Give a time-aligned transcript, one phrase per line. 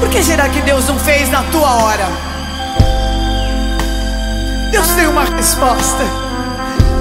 [0.00, 2.08] Por que será que Deus não fez na tua hora?
[4.72, 6.04] Deus tem uma resposta.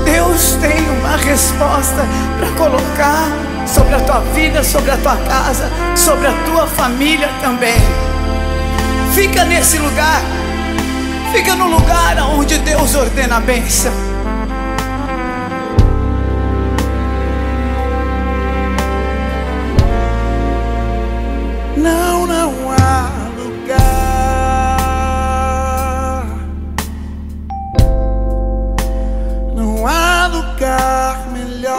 [0.03, 2.05] Deus tem uma resposta
[2.37, 3.29] para colocar
[3.65, 7.79] sobre a tua vida, sobre a tua casa, sobre a tua família também.
[9.13, 10.21] Fica nesse lugar.
[11.31, 13.93] Fica no lugar onde Deus ordena a bênção.
[21.77, 22.18] Não,
[30.59, 31.77] lugar melhor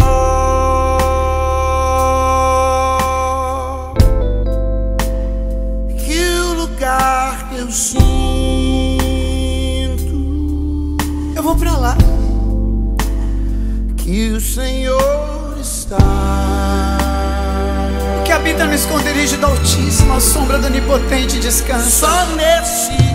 [5.99, 8.01] que o lugar que eu sinto.
[11.37, 11.95] Eu vou para lá.
[13.99, 15.99] Que o Senhor está.
[18.25, 22.07] Que habita no esconderijo do Altíssimo, a sombra do Onipotente descansa.
[22.07, 23.10] Só nesse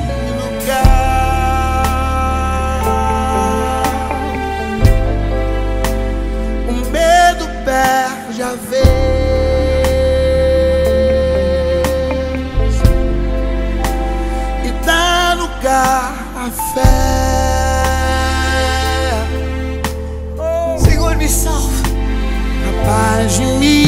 [23.28, 23.85] de me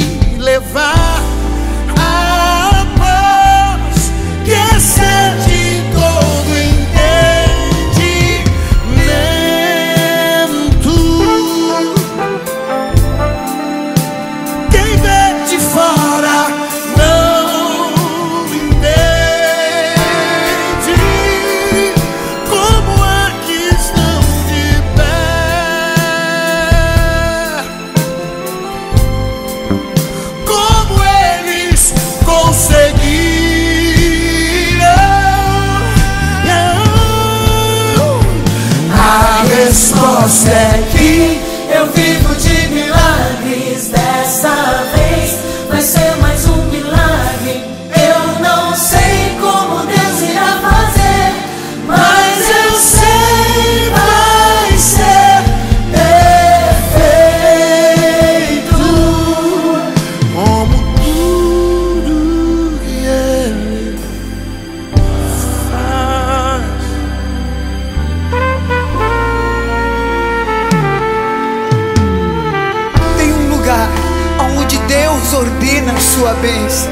[76.28, 76.92] sua bênção.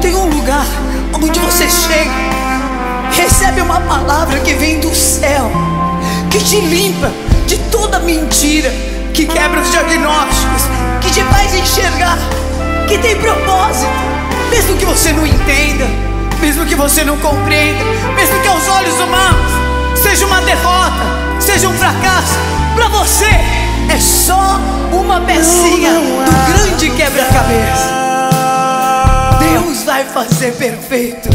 [0.00, 0.64] Tem um lugar
[1.14, 2.12] onde você chega,
[3.10, 5.50] recebe uma palavra que vem do céu,
[6.30, 7.10] que te limpa
[7.46, 8.72] de toda mentira,
[9.12, 10.62] que quebra os diagnósticos,
[11.00, 12.16] que te faz enxergar,
[12.86, 13.90] que tem propósito,
[14.50, 15.88] mesmo que você não entenda,
[16.40, 17.82] mesmo que você não compreenda,
[18.14, 19.52] mesmo que aos olhos humanos
[20.00, 21.02] seja uma derrota,
[21.40, 22.38] seja um fracasso,
[22.76, 23.26] para você
[23.88, 24.60] é só
[24.92, 28.01] uma pecinha do grande quebra-cabeça.
[29.52, 31.28] Deus vai fazer perfeito.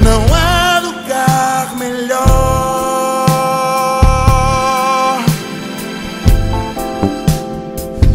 [0.00, 3.28] Não há lugar melhor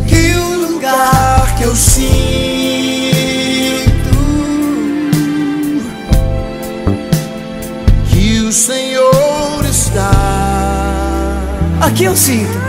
[0.07, 2.23] Que o lugar que eu sinto
[8.09, 10.11] que o Senhor está.
[11.81, 12.62] aqui eu sinto.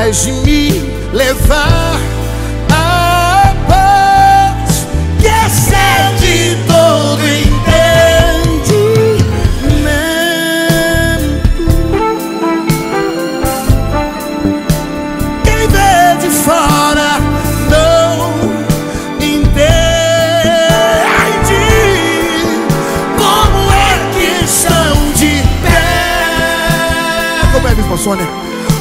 [0.00, 0.70] Capaz de me
[1.12, 2.00] levar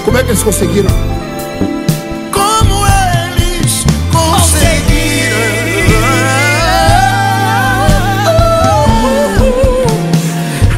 [0.10, 0.90] Como é que eles conseguiram?
[2.32, 5.38] Como eles conseguiram?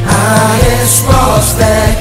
[0.06, 1.91] A resposta é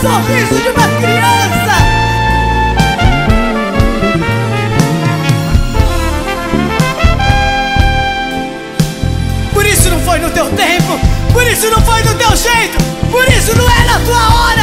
[0.00, 1.74] sorriso de uma criança.
[9.52, 10.98] Por isso não foi no teu tempo,
[11.34, 12.78] por isso não foi no teu jeito,
[13.10, 14.59] por isso não é na tua hora.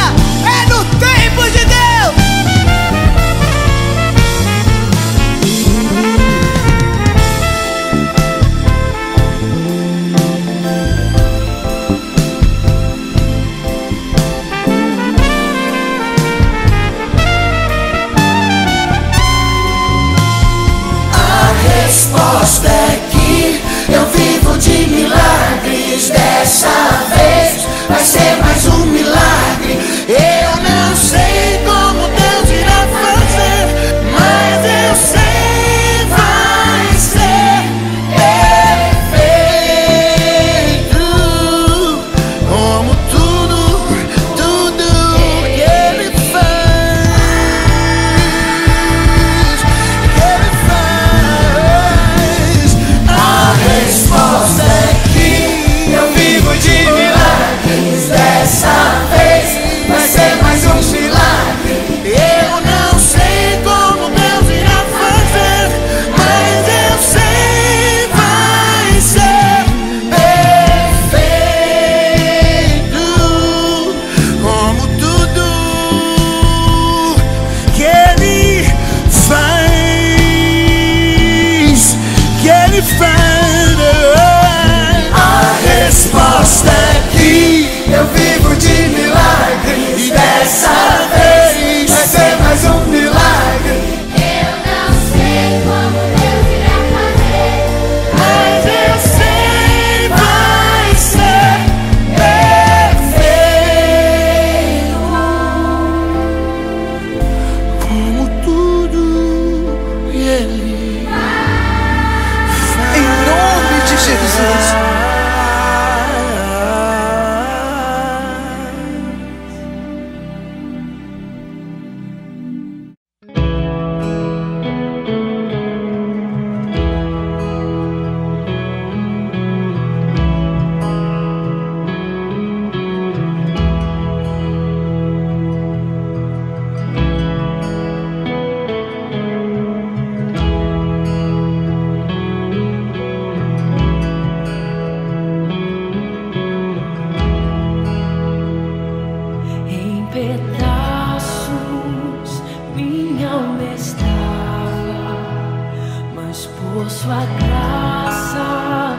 [156.88, 158.96] sua graça,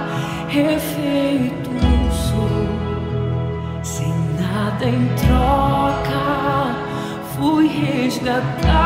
[0.48, 1.70] refeito
[2.12, 6.76] sou, sem nada em troca,
[7.36, 8.80] fui resgatado.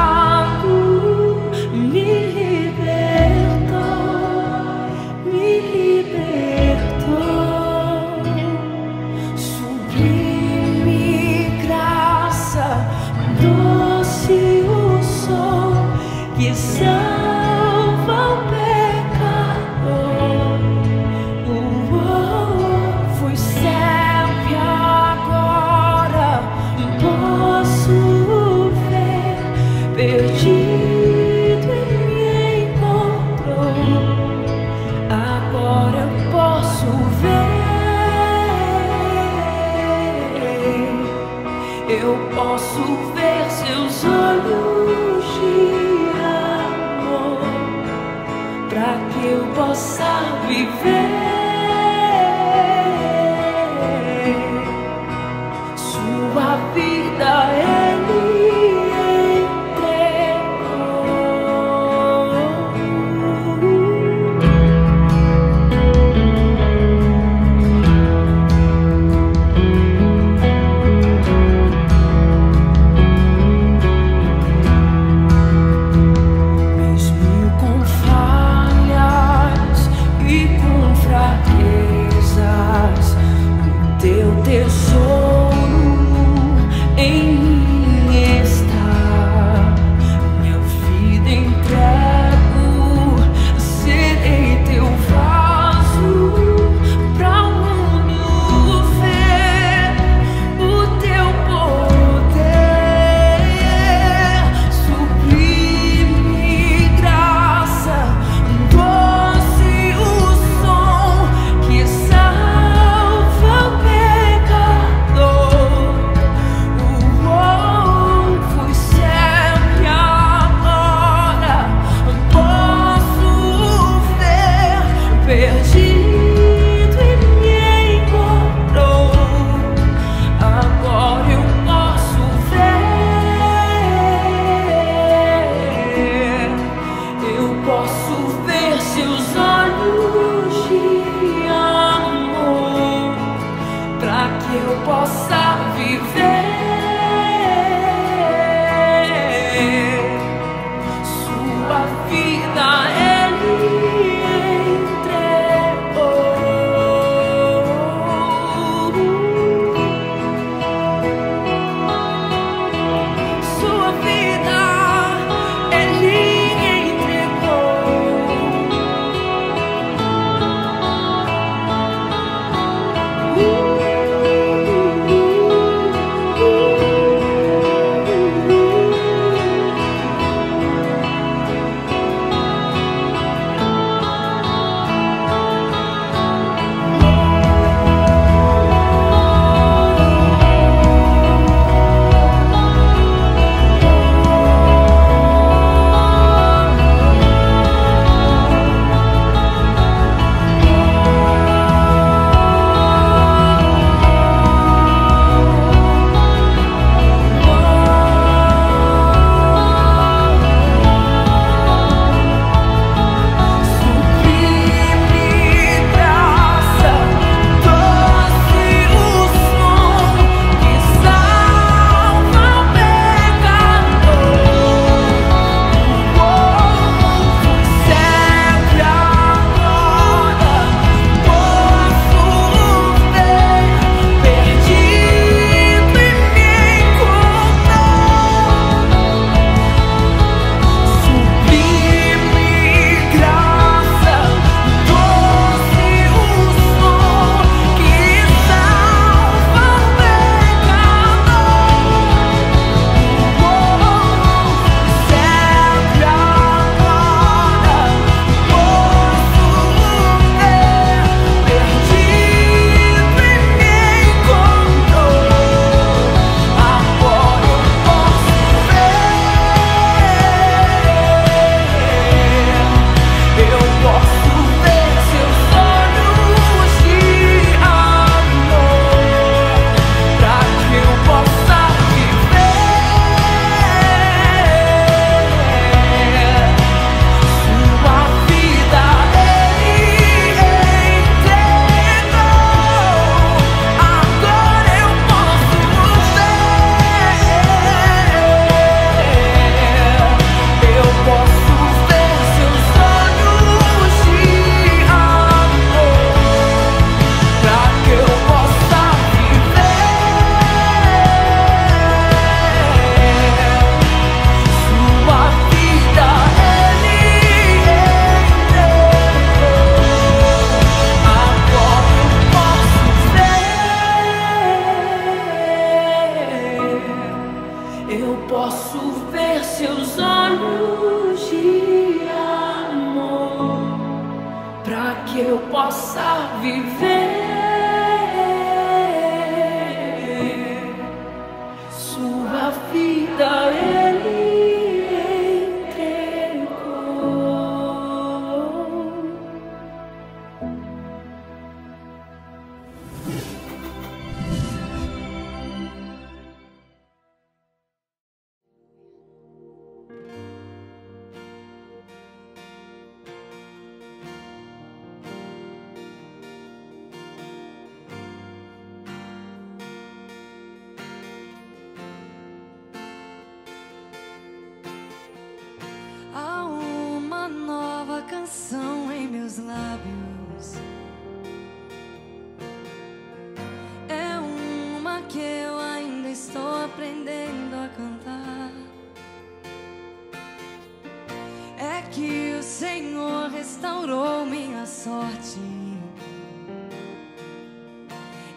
[394.84, 395.40] Sorte.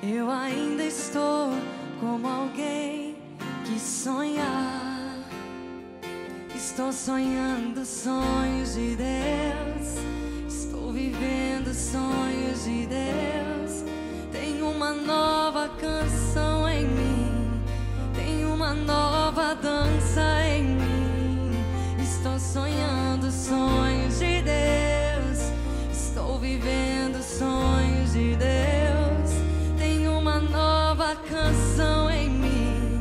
[0.00, 1.50] Eu ainda estou
[2.00, 3.16] como alguém
[3.64, 5.16] que sonhar.
[6.54, 9.98] Estou sonhando sonhos de Deus.
[10.46, 13.84] Estou vivendo sonhos de Deus.
[14.30, 17.62] Tem uma nova canção em mim.
[18.14, 21.50] Tem uma nova dança em mim.
[22.00, 24.25] Estou sonhando sonhos de
[26.66, 29.30] vivendo sonhos de Deus.
[29.78, 33.00] Tem uma nova canção em mim.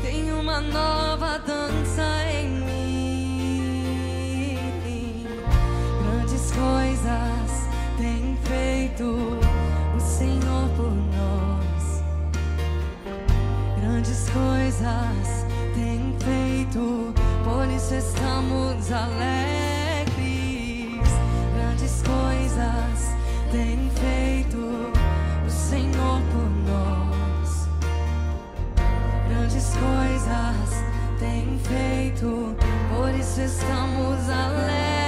[0.00, 3.78] Tem uma nova dança em mim.
[6.02, 7.68] Grandes coisas
[7.98, 12.02] tem feito o Senhor por nós.
[13.80, 15.44] Grandes coisas
[15.74, 17.12] tem feito,
[17.44, 19.73] por isso estamos alegres.
[29.80, 30.84] Coisas
[31.18, 32.54] tem feito,
[32.90, 35.03] por isso estamos alegres.